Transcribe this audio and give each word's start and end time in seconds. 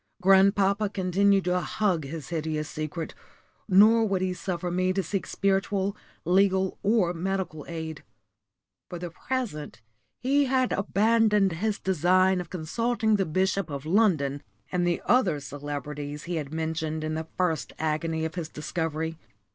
Grandpapa 0.19 0.89
continued 0.89 1.45
to 1.45 1.59
hug 1.59 2.05
his 2.05 2.29
hideous 2.29 2.67
secret, 2.67 3.13
nor 3.69 4.03
would 4.03 4.23
he 4.23 4.33
suffer 4.33 4.71
me 4.71 4.91
to 4.91 5.03
seek 5.03 5.27
spiritual, 5.27 5.95
legal, 6.25 6.79
or 6.81 7.13
medical 7.13 7.63
aid. 7.67 8.03
For 8.89 8.97
the 8.97 9.11
present 9.11 9.79
he 10.17 10.45
had 10.45 10.71
abandoned 10.73 11.51
his 11.51 11.77
design 11.77 12.41
of 12.41 12.49
consulting 12.49 13.17
the 13.17 13.27
Bishop 13.27 13.69
of 13.69 13.85
London, 13.85 14.41
and 14.71 14.87
the 14.87 15.03
other 15.05 15.39
celebrities 15.39 16.23
he 16.23 16.37
had 16.37 16.51
mentioned 16.51 17.03
in 17.03 17.13
the 17.13 17.27
first 17.37 17.71
agony 17.77 18.25
of 18.25 18.33
his 18.33 18.49
discovery. 18.49 19.19